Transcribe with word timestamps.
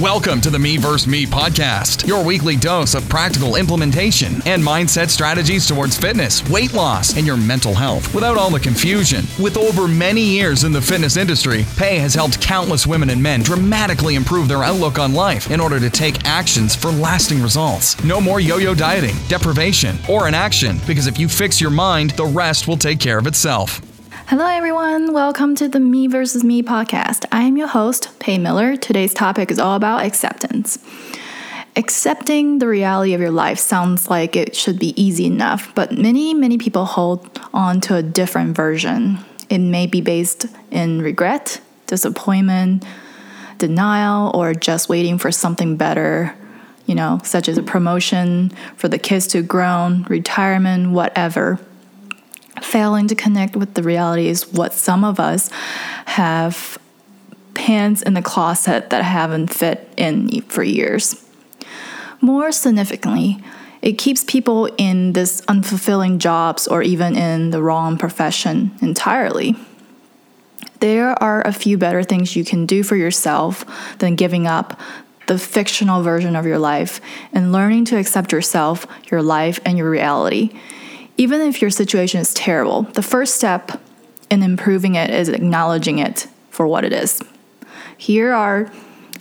Welcome 0.00 0.40
to 0.40 0.48
the 0.48 0.58
Me 0.58 0.78
vs. 0.78 1.06
Me 1.06 1.26
podcast, 1.26 2.06
your 2.06 2.24
weekly 2.24 2.56
dose 2.56 2.94
of 2.94 3.06
practical 3.10 3.56
implementation 3.56 4.36
and 4.46 4.62
mindset 4.62 5.10
strategies 5.10 5.68
towards 5.68 5.98
fitness, 5.98 6.42
weight 6.48 6.72
loss, 6.72 7.18
and 7.18 7.26
your 7.26 7.36
mental 7.36 7.74
health 7.74 8.14
without 8.14 8.38
all 8.38 8.48
the 8.48 8.58
confusion. 8.58 9.26
With 9.38 9.58
over 9.58 9.86
many 9.86 10.22
years 10.22 10.64
in 10.64 10.72
the 10.72 10.80
fitness 10.80 11.18
industry, 11.18 11.66
Pei 11.76 11.98
has 11.98 12.14
helped 12.14 12.40
countless 12.40 12.86
women 12.86 13.10
and 13.10 13.22
men 13.22 13.42
dramatically 13.42 14.14
improve 14.14 14.48
their 14.48 14.64
outlook 14.64 14.98
on 14.98 15.12
life 15.12 15.50
in 15.50 15.60
order 15.60 15.78
to 15.78 15.90
take 15.90 16.24
actions 16.26 16.74
for 16.74 16.90
lasting 16.90 17.42
results. 17.42 18.02
No 18.02 18.22
more 18.22 18.40
yo 18.40 18.56
yo 18.56 18.74
dieting, 18.74 19.16
deprivation, 19.28 19.98
or 20.08 20.28
inaction, 20.28 20.78
because 20.86 21.08
if 21.08 21.18
you 21.18 21.28
fix 21.28 21.60
your 21.60 21.68
mind, 21.70 22.12
the 22.12 22.24
rest 22.24 22.66
will 22.66 22.78
take 22.78 23.00
care 23.00 23.18
of 23.18 23.26
itself. 23.26 23.82
Hello, 24.30 24.46
everyone. 24.46 25.12
Welcome 25.12 25.56
to 25.56 25.66
the 25.66 25.80
Me 25.80 26.06
versus 26.06 26.44
Me 26.44 26.62
podcast. 26.62 27.24
I 27.32 27.42
am 27.42 27.56
your 27.56 27.66
host, 27.66 28.16
Pei 28.20 28.38
Miller. 28.38 28.76
Today's 28.76 29.12
topic 29.12 29.50
is 29.50 29.58
all 29.58 29.74
about 29.74 30.04
acceptance. 30.04 30.78
Accepting 31.74 32.60
the 32.60 32.68
reality 32.68 33.12
of 33.12 33.20
your 33.20 33.32
life 33.32 33.58
sounds 33.58 34.08
like 34.08 34.36
it 34.36 34.54
should 34.54 34.78
be 34.78 34.94
easy 34.94 35.26
enough, 35.26 35.74
but 35.74 35.90
many, 35.90 36.32
many 36.32 36.58
people 36.58 36.84
hold 36.84 37.40
on 37.52 37.80
to 37.80 37.96
a 37.96 38.04
different 38.04 38.56
version. 38.56 39.18
It 39.48 39.58
may 39.58 39.88
be 39.88 40.00
based 40.00 40.46
in 40.70 41.02
regret, 41.02 41.60
disappointment, 41.88 42.84
denial, 43.58 44.30
or 44.32 44.54
just 44.54 44.88
waiting 44.88 45.18
for 45.18 45.32
something 45.32 45.76
better, 45.76 46.36
you 46.86 46.94
know, 46.94 47.20
such 47.24 47.48
as 47.48 47.58
a 47.58 47.64
promotion, 47.64 48.50
for 48.76 48.86
the 48.86 48.96
kids 48.96 49.26
to 49.26 49.42
grow, 49.42 50.04
retirement, 50.08 50.92
whatever 50.92 51.58
failing 52.62 53.08
to 53.08 53.14
connect 53.14 53.56
with 53.56 53.74
the 53.74 53.82
reality 53.82 54.28
is 54.28 54.52
what 54.52 54.72
some 54.72 55.04
of 55.04 55.20
us 55.20 55.50
have 56.06 56.78
pants 57.54 58.02
in 58.02 58.14
the 58.14 58.22
closet 58.22 58.90
that 58.90 59.04
haven't 59.04 59.48
fit 59.48 59.88
in 59.96 60.40
for 60.42 60.62
years. 60.62 61.24
More 62.20 62.52
significantly, 62.52 63.42
it 63.82 63.98
keeps 63.98 64.24
people 64.24 64.66
in 64.76 65.14
this 65.14 65.40
unfulfilling 65.42 66.18
jobs 66.18 66.68
or 66.68 66.82
even 66.82 67.16
in 67.16 67.50
the 67.50 67.62
wrong 67.62 67.96
profession 67.96 68.72
entirely. 68.82 69.56
There 70.80 71.20
are 71.22 71.42
a 71.46 71.52
few 71.52 71.78
better 71.78 72.02
things 72.02 72.36
you 72.36 72.44
can 72.44 72.66
do 72.66 72.82
for 72.82 72.96
yourself 72.96 73.64
than 73.98 74.16
giving 74.16 74.46
up 74.46 74.78
the 75.26 75.38
fictional 75.38 76.02
version 76.02 76.34
of 76.36 76.46
your 76.46 76.58
life 76.58 77.00
and 77.32 77.52
learning 77.52 77.84
to 77.86 77.98
accept 77.98 78.32
yourself, 78.32 78.86
your 79.10 79.22
life, 79.22 79.60
and 79.64 79.78
your 79.78 79.88
reality 79.88 80.50
even 81.20 81.42
if 81.42 81.60
your 81.60 81.70
situation 81.70 82.18
is 82.18 82.32
terrible, 82.32 82.80
the 82.80 83.02
first 83.02 83.34
step 83.34 83.78
in 84.30 84.42
improving 84.42 84.94
it 84.94 85.10
is 85.10 85.28
acknowledging 85.28 85.98
it 85.98 86.26
for 86.48 86.66
what 86.66 86.82
it 86.82 86.94
is. 86.94 87.20
Here 87.98 88.32
are 88.32 88.72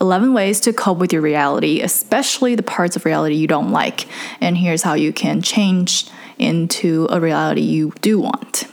11 0.00 0.34
ways 0.34 0.58
to 0.62 0.72
cope 0.72 0.98
with 0.98 1.12
your 1.12 1.22
reality, 1.22 1.82
especially 1.82 2.56
the 2.56 2.64
parts 2.64 2.96
of 2.96 3.04
reality 3.04 3.36
you 3.36 3.46
don't 3.46 3.70
like. 3.70 4.08
And 4.40 4.56
here's 4.56 4.82
how 4.82 4.94
you 4.94 5.12
can 5.12 5.40
change 5.40 6.08
into 6.36 7.06
a 7.10 7.20
reality 7.20 7.60
you 7.60 7.92
do 8.00 8.18
want. 8.18 8.64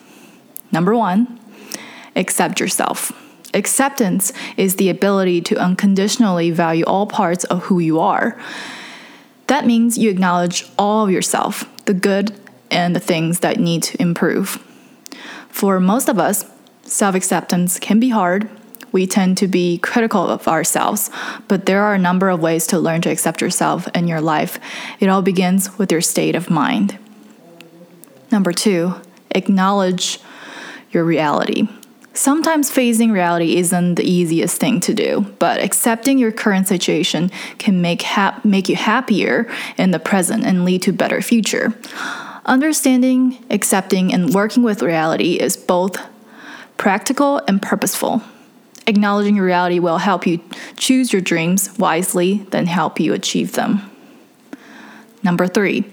Number 0.71 0.95
one, 0.95 1.39
accept 2.15 2.59
yourself. 2.59 3.11
Acceptance 3.53 4.33
is 4.57 4.77
the 4.77 4.89
ability 4.89 5.41
to 5.41 5.57
unconditionally 5.57 6.49
value 6.49 6.85
all 6.85 7.05
parts 7.05 7.43
of 7.43 7.65
who 7.65 7.77
you 7.77 7.99
are. 7.99 8.41
That 9.45 9.67
means 9.67 9.95
you 9.95 10.09
acknowledge 10.09 10.65
all 10.75 11.05
of 11.05 11.11
yourself, 11.11 11.69
the 11.85 11.93
good 11.93 12.35
and 12.71 12.95
the 12.95 12.99
things 12.99 13.39
that 13.41 13.59
need 13.59 13.83
to 13.83 14.01
improve. 14.01 14.63
For 15.49 15.79
most 15.79 16.09
of 16.09 16.17
us, 16.17 16.45
self 16.83 17.13
acceptance 17.13 17.77
can 17.79 17.99
be 17.99 18.09
hard. 18.09 18.49
We 18.91 19.07
tend 19.07 19.37
to 19.37 19.47
be 19.47 19.77
critical 19.77 20.27
of 20.27 20.47
ourselves, 20.47 21.09
but 21.47 21.65
there 21.65 21.83
are 21.83 21.93
a 21.93 21.99
number 21.99 22.29
of 22.29 22.41
ways 22.41 22.67
to 22.67 22.79
learn 22.79 23.01
to 23.01 23.11
accept 23.11 23.41
yourself 23.41 23.87
and 23.93 24.09
your 24.09 24.19
life. 24.19 24.59
It 24.99 25.07
all 25.07 25.21
begins 25.21 25.77
with 25.77 25.91
your 25.91 26.01
state 26.01 26.35
of 26.35 26.49
mind. 26.49 26.97
Number 28.31 28.51
two, 28.51 28.95
acknowledge 29.29 30.19
your 30.91 31.03
reality. 31.05 31.67
Sometimes 32.13 32.69
facing 32.69 33.11
reality 33.11 33.55
isn't 33.55 33.95
the 33.95 34.03
easiest 34.03 34.59
thing 34.59 34.81
to 34.81 34.93
do, 34.93 35.21
but 35.39 35.61
accepting 35.61 36.17
your 36.17 36.33
current 36.33 36.67
situation 36.67 37.31
can 37.57 37.81
make, 37.81 38.01
ha- 38.01 38.39
make 38.43 38.67
you 38.67 38.75
happier 38.75 39.49
in 39.77 39.91
the 39.91 39.99
present 39.99 40.45
and 40.45 40.65
lead 40.65 40.81
to 40.81 40.89
a 40.89 40.93
better 40.93 41.21
future. 41.21 41.73
Understanding, 42.45 43.43
accepting, 43.49 44.13
and 44.13 44.33
working 44.33 44.63
with 44.63 44.81
reality 44.81 45.33
is 45.33 45.55
both 45.55 45.97
practical 46.77 47.37
and 47.47 47.61
purposeful. 47.61 48.23
Acknowledging 48.87 49.37
reality 49.37 49.77
will 49.77 49.99
help 49.99 50.25
you 50.25 50.39
choose 50.75 51.13
your 51.13 51.21
dreams 51.21 51.77
wisely, 51.77 52.39
then 52.49 52.65
help 52.65 52.99
you 52.99 53.13
achieve 53.13 53.53
them. 53.53 53.91
Number 55.21 55.47
three, 55.47 55.85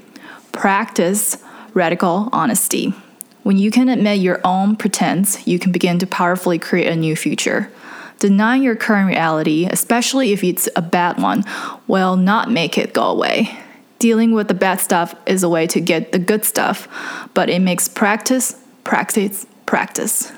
practice 0.53 1.37
radical 1.75 2.31
honesty. 2.33 2.95
When 3.43 3.59
you 3.59 3.71
can 3.71 3.91
admit 3.91 4.19
your 4.19 4.41
own 4.43 4.77
pretense, 4.77 5.47
you 5.47 5.59
can 5.59 5.71
begin 5.71 5.99
to 5.99 6.07
powerfully 6.07 6.59
create 6.59 6.91
a 6.91 6.97
new 6.97 7.15
future. 7.15 7.71
Denying 8.19 8.63
your 8.63 8.75
current 8.75 9.09
reality, 9.09 9.69
especially 9.71 10.33
if 10.33 10.43
it's 10.43 10.69
a 10.75 10.83
bad 10.83 11.23
one, 11.23 11.45
will 11.87 12.17
not 12.17 12.51
make 12.51 12.79
it 12.79 12.95
go 12.95 13.05
away. 13.05 13.57
Dealing 13.99 14.33
with 14.33 14.49
the 14.49 14.55
bad 14.55 14.81
stuff 14.81 15.15
is 15.27 15.43
a 15.43 15.49
way 15.49 15.67
to 15.67 15.81
get 15.81 16.13
the 16.13 16.19
good 16.19 16.45
stuff, 16.45 16.87
but 17.35 17.51
it 17.51 17.61
makes 17.61 17.89
practice, 17.89 18.57
practice, 18.85 19.47
practice. 19.67 20.33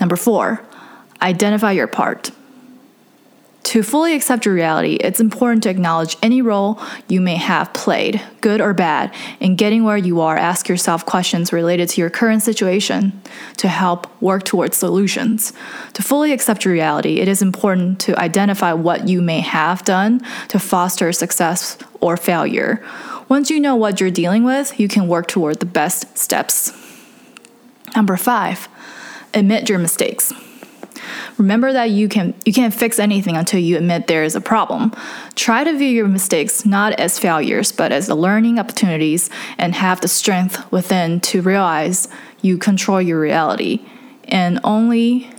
Number 0.00 0.16
four, 0.16 0.64
identify 1.20 1.72
your 1.72 1.86
part. 1.86 2.30
To 3.70 3.84
fully 3.84 4.14
accept 4.16 4.46
your 4.46 4.54
reality, 4.56 4.94
it's 4.94 5.20
important 5.20 5.62
to 5.62 5.70
acknowledge 5.70 6.16
any 6.24 6.42
role 6.42 6.80
you 7.06 7.20
may 7.20 7.36
have 7.36 7.72
played, 7.72 8.20
good 8.40 8.60
or 8.60 8.74
bad, 8.74 9.14
in 9.38 9.54
getting 9.54 9.84
where 9.84 9.96
you 9.96 10.22
are. 10.22 10.36
Ask 10.36 10.68
yourself 10.68 11.06
questions 11.06 11.52
related 11.52 11.88
to 11.90 12.00
your 12.00 12.10
current 12.10 12.42
situation 12.42 13.22
to 13.58 13.68
help 13.68 14.08
work 14.20 14.42
towards 14.42 14.76
solutions. 14.76 15.52
To 15.92 16.02
fully 16.02 16.32
accept 16.32 16.64
your 16.64 16.74
reality, 16.74 17.20
it 17.20 17.28
is 17.28 17.42
important 17.42 18.00
to 18.00 18.18
identify 18.18 18.72
what 18.72 19.06
you 19.06 19.22
may 19.22 19.38
have 19.38 19.84
done 19.84 20.20
to 20.48 20.58
foster 20.58 21.12
success 21.12 21.78
or 22.00 22.16
failure. 22.16 22.84
Once 23.28 23.50
you 23.50 23.60
know 23.60 23.76
what 23.76 24.00
you're 24.00 24.10
dealing 24.10 24.42
with, 24.42 24.80
you 24.80 24.88
can 24.88 25.06
work 25.06 25.28
toward 25.28 25.60
the 25.60 25.64
best 25.64 26.18
steps. 26.18 26.72
Number 27.94 28.16
five, 28.16 28.66
admit 29.32 29.68
your 29.68 29.78
mistakes. 29.78 30.32
Remember 31.38 31.72
that 31.72 31.90
you 31.90 32.08
can 32.08 32.34
you 32.44 32.52
can't 32.52 32.74
fix 32.74 32.98
anything 32.98 33.36
until 33.36 33.60
you 33.60 33.76
admit 33.76 34.06
there 34.06 34.24
is 34.24 34.34
a 34.34 34.40
problem. 34.40 34.92
Try 35.34 35.64
to 35.64 35.76
view 35.76 35.88
your 35.88 36.08
mistakes 36.08 36.64
not 36.66 36.92
as 36.94 37.18
failures, 37.18 37.72
but 37.72 37.92
as 37.92 38.08
learning 38.08 38.58
opportunities 38.58 39.30
and 39.58 39.74
have 39.74 40.00
the 40.00 40.08
strength 40.08 40.70
within 40.72 41.20
to 41.20 41.42
realize 41.42 42.08
you 42.42 42.58
control 42.58 43.00
your 43.00 43.20
reality 43.20 43.80
and 44.24 44.60
only 44.64 45.30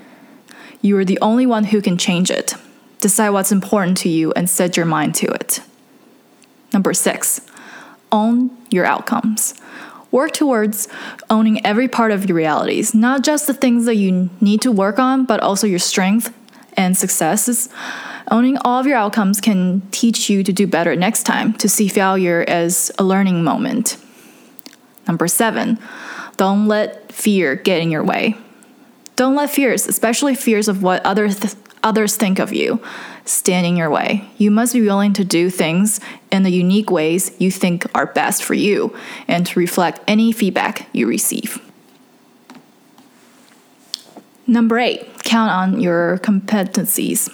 you 0.81 0.97
are 0.97 1.05
the 1.05 1.19
only 1.21 1.45
one 1.45 1.65
who 1.65 1.81
can 1.81 1.97
change 1.97 2.31
it. 2.31 2.53
Decide 2.99 3.29
what's 3.29 3.51
important 3.51 3.97
to 3.99 4.09
you 4.09 4.31
and 4.33 4.49
set 4.49 4.77
your 4.77 4.85
mind 4.85 5.15
to 5.15 5.27
it. 5.27 5.61
Number 6.73 6.93
6. 6.93 7.41
Own 8.11 8.55
your 8.69 8.85
outcomes. 8.85 9.53
Work 10.11 10.33
towards 10.33 10.87
owning 11.29 11.65
every 11.65 11.87
part 11.87 12.11
of 12.11 12.27
your 12.27 12.35
realities, 12.35 12.93
not 12.93 13.23
just 13.23 13.47
the 13.47 13.53
things 13.53 13.85
that 13.85 13.95
you 13.95 14.29
need 14.41 14.61
to 14.61 14.71
work 14.71 14.99
on, 14.99 15.25
but 15.25 15.39
also 15.39 15.65
your 15.65 15.79
strength 15.79 16.33
and 16.75 16.97
successes. 16.97 17.69
Owning 18.29 18.57
all 18.57 18.79
of 18.79 18.87
your 18.87 18.97
outcomes 18.97 19.41
can 19.41 19.81
teach 19.91 20.29
you 20.29 20.43
to 20.43 20.53
do 20.53 20.67
better 20.67 20.95
next 20.95 21.23
time, 21.23 21.53
to 21.55 21.69
see 21.69 21.87
failure 21.87 22.43
as 22.47 22.91
a 22.97 23.03
learning 23.03 23.43
moment. 23.43 23.97
Number 25.07 25.27
seven, 25.27 25.79
don't 26.37 26.67
let 26.67 27.11
fear 27.11 27.55
get 27.55 27.81
in 27.81 27.91
your 27.91 28.03
way. 28.03 28.35
Don't 29.15 29.35
let 29.35 29.49
fears, 29.49 29.87
especially 29.87 30.35
fears 30.35 30.67
of 30.67 30.81
what 30.81 31.05
others, 31.05 31.39
th- 31.39 31.53
others 31.83 32.15
think 32.15 32.39
of 32.39 32.53
you, 32.53 32.81
stand 33.25 33.65
in 33.65 33.75
your 33.75 33.89
way. 33.89 34.29
You 34.37 34.51
must 34.51 34.73
be 34.73 34.81
willing 34.81 35.13
to 35.13 35.25
do 35.25 35.49
things 35.49 35.99
in 36.31 36.43
the 36.43 36.51
unique 36.51 36.89
ways 36.89 37.31
you 37.39 37.51
think 37.51 37.85
are 37.95 38.05
best 38.05 38.43
for 38.43 38.53
you 38.53 38.95
and 39.27 39.45
to 39.47 39.59
reflect 39.59 40.01
any 40.07 40.31
feedback 40.31 40.87
you 40.93 41.07
receive. 41.07 41.59
Number 44.47 44.79
eight, 44.79 45.23
count 45.23 45.51
on 45.51 45.79
your 45.79 46.17
competencies. 46.19 47.29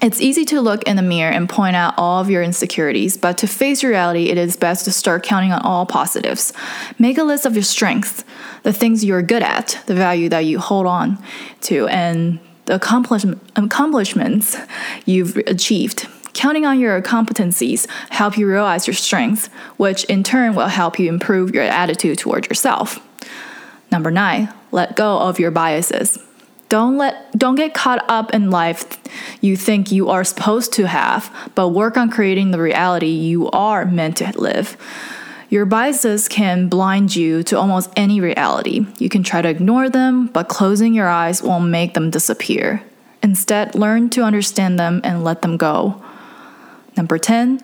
It's 0.00 0.20
easy 0.20 0.44
to 0.46 0.60
look 0.60 0.82
in 0.82 0.96
the 0.96 1.02
mirror 1.02 1.32
and 1.32 1.48
point 1.48 1.76
out 1.76 1.94
all 1.96 2.20
of 2.20 2.28
your 2.28 2.42
insecurities, 2.42 3.16
but 3.16 3.38
to 3.38 3.46
face 3.46 3.82
reality, 3.82 4.28
it 4.28 4.36
is 4.36 4.56
best 4.56 4.84
to 4.84 4.92
start 4.92 5.22
counting 5.22 5.52
on 5.52 5.62
all 5.62 5.86
positives. 5.86 6.52
Make 6.98 7.16
a 7.16 7.24
list 7.24 7.46
of 7.46 7.54
your 7.54 7.62
strengths, 7.62 8.24
the 8.64 8.72
things 8.72 9.04
you're 9.04 9.22
good 9.22 9.42
at, 9.42 9.82
the 9.86 9.94
value 9.94 10.28
that 10.28 10.40
you 10.40 10.58
hold 10.58 10.86
on 10.86 11.22
to, 11.62 11.88
and 11.88 12.38
the 12.66 12.74
accomplishments 12.74 14.56
you've 15.04 15.36
achieved. 15.36 16.06
Counting 16.32 16.66
on 16.66 16.80
your 16.80 17.00
competencies 17.00 17.88
help 18.10 18.36
you 18.36 18.48
realize 18.48 18.86
your 18.86 18.94
strengths, 18.94 19.46
which 19.76 20.04
in 20.04 20.22
turn 20.22 20.54
will 20.54 20.66
help 20.66 20.98
you 20.98 21.08
improve 21.08 21.54
your 21.54 21.62
attitude 21.62 22.18
toward 22.18 22.48
yourself. 22.48 22.98
Number 23.92 24.10
nine, 24.10 24.52
let 24.72 24.96
go 24.96 25.18
of 25.18 25.38
your 25.38 25.52
biases. 25.52 26.18
Don't 26.68 26.98
let 26.98 27.30
don't 27.38 27.54
get 27.54 27.74
caught 27.74 28.04
up 28.08 28.34
in 28.34 28.50
life 28.50 28.98
you 29.40 29.56
think 29.56 29.92
you 29.92 30.10
are 30.10 30.24
supposed 30.24 30.72
to 30.72 30.88
have, 30.88 31.32
but 31.54 31.68
work 31.68 31.96
on 31.96 32.10
creating 32.10 32.50
the 32.50 32.58
reality 32.58 33.06
you 33.06 33.48
are 33.50 33.84
meant 33.84 34.16
to 34.16 34.32
live. 34.36 34.76
Your 35.54 35.66
biases 35.66 36.26
can 36.26 36.66
blind 36.66 37.14
you 37.14 37.44
to 37.44 37.56
almost 37.56 37.88
any 37.94 38.20
reality. 38.20 38.88
You 38.98 39.08
can 39.08 39.22
try 39.22 39.40
to 39.40 39.48
ignore 39.48 39.88
them, 39.88 40.26
but 40.26 40.48
closing 40.48 40.94
your 40.94 41.06
eyes 41.06 41.44
won't 41.44 41.70
make 41.70 41.94
them 41.94 42.10
disappear. 42.10 42.82
Instead, 43.22 43.76
learn 43.76 44.10
to 44.10 44.24
understand 44.24 44.80
them 44.80 45.00
and 45.04 45.22
let 45.22 45.42
them 45.42 45.56
go. 45.56 46.02
Number 46.96 47.18
10, 47.18 47.60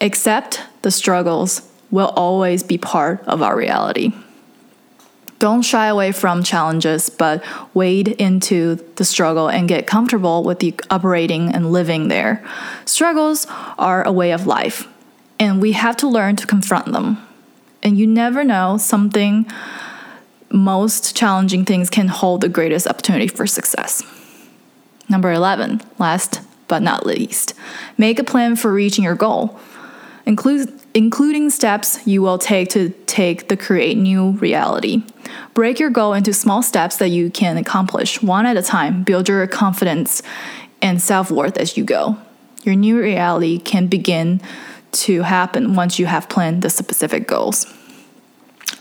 accept 0.00 0.62
the 0.82 0.92
struggles 0.92 1.68
will 1.90 2.12
always 2.14 2.62
be 2.62 2.78
part 2.78 3.24
of 3.26 3.42
our 3.42 3.56
reality. 3.56 4.12
Don't 5.40 5.62
shy 5.62 5.86
away 5.86 6.12
from 6.12 6.44
challenges, 6.44 7.10
but 7.10 7.42
wade 7.74 8.06
into 8.06 8.76
the 8.94 9.04
struggle 9.04 9.48
and 9.48 9.68
get 9.68 9.88
comfortable 9.88 10.44
with 10.44 10.60
the 10.60 10.76
operating 10.90 11.52
and 11.52 11.72
living 11.72 12.06
there. 12.06 12.46
Struggles 12.84 13.48
are 13.80 14.06
a 14.06 14.12
way 14.12 14.30
of 14.30 14.46
life, 14.46 14.86
and 15.40 15.60
we 15.60 15.72
have 15.72 15.96
to 15.96 16.06
learn 16.06 16.36
to 16.36 16.46
confront 16.46 16.92
them. 16.92 17.26
And 17.82 17.98
you 17.98 18.06
never 18.06 18.44
know, 18.44 18.76
something 18.76 19.50
most 20.50 21.16
challenging 21.16 21.64
things 21.64 21.88
can 21.88 22.08
hold 22.08 22.42
the 22.42 22.48
greatest 22.48 22.86
opportunity 22.86 23.26
for 23.26 23.46
success. 23.46 24.02
Number 25.08 25.32
11, 25.32 25.80
last 25.98 26.42
but 26.68 26.82
not 26.82 27.06
least, 27.06 27.54
make 27.96 28.18
a 28.18 28.24
plan 28.24 28.54
for 28.54 28.72
reaching 28.72 29.02
your 29.02 29.14
goal. 29.14 29.58
Include, 30.26 30.78
including 30.92 31.50
steps 31.50 32.06
you 32.06 32.20
will 32.20 32.38
take 32.38 32.68
to 32.70 32.90
take 33.06 33.48
the 33.48 33.56
create 33.56 33.96
new 33.96 34.32
reality. 34.32 35.02
Break 35.54 35.80
your 35.80 35.90
goal 35.90 36.12
into 36.12 36.32
small 36.32 36.62
steps 36.62 36.98
that 36.98 37.08
you 37.08 37.30
can 37.30 37.56
accomplish 37.56 38.22
one 38.22 38.44
at 38.44 38.56
a 38.56 38.62
time. 38.62 39.02
Build 39.02 39.28
your 39.28 39.44
confidence 39.46 40.22
and 40.82 41.00
self 41.00 41.30
worth 41.30 41.56
as 41.56 41.76
you 41.76 41.84
go. 41.84 42.18
Your 42.62 42.74
new 42.74 43.00
reality 43.00 43.58
can 43.58 43.86
begin 43.86 44.40
to 44.92 45.22
happen 45.22 45.74
once 45.74 45.98
you 45.98 46.06
have 46.06 46.28
planned 46.28 46.62
the 46.62 46.70
specific 46.70 47.26
goals. 47.26 47.66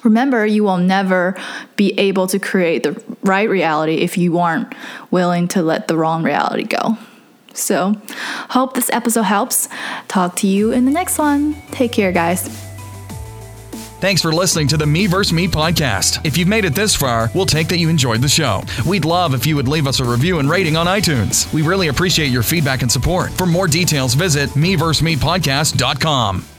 Remember, 0.03 0.45
you 0.45 0.63
will 0.63 0.77
never 0.77 1.35
be 1.75 1.97
able 1.99 2.27
to 2.27 2.39
create 2.39 2.83
the 2.83 3.01
right 3.23 3.49
reality 3.49 3.95
if 3.95 4.17
you 4.17 4.37
aren't 4.37 4.73
willing 5.11 5.47
to 5.49 5.61
let 5.61 5.87
the 5.87 5.97
wrong 5.97 6.23
reality 6.23 6.63
go. 6.63 6.97
So, 7.53 7.95
hope 8.51 8.75
this 8.75 8.89
episode 8.91 9.23
helps. 9.23 9.67
Talk 10.07 10.35
to 10.37 10.47
you 10.47 10.71
in 10.71 10.85
the 10.85 10.91
next 10.91 11.17
one. 11.17 11.55
Take 11.71 11.91
care, 11.91 12.11
guys. 12.11 12.68
Thanks 13.99 14.21
for 14.21 14.31
listening 14.31 14.67
to 14.69 14.77
the 14.77 14.85
Me 14.85 15.07
vs. 15.07 15.33
Me 15.33 15.47
podcast. 15.47 16.25
If 16.25 16.37
you've 16.37 16.47
made 16.47 16.65
it 16.65 16.73
this 16.73 16.95
far, 16.95 17.29
we'll 17.35 17.45
take 17.45 17.67
that 17.67 17.79
you 17.79 17.89
enjoyed 17.89 18.21
the 18.21 18.29
show. 18.29 18.63
We'd 18.85 19.05
love 19.05 19.33
if 19.33 19.45
you 19.45 19.55
would 19.57 19.67
leave 19.67 19.87
us 19.87 19.99
a 19.99 20.05
review 20.05 20.39
and 20.39 20.49
rating 20.49 20.77
on 20.77 20.87
iTunes. 20.87 21.51
We 21.53 21.61
really 21.61 21.89
appreciate 21.89 22.31
your 22.31 22.43
feedback 22.43 22.81
and 22.81 22.91
support. 22.91 23.31
For 23.31 23.45
more 23.45 23.67
details, 23.67 24.13
visit 24.13 24.51
meversusmepodcast.com. 24.51 26.58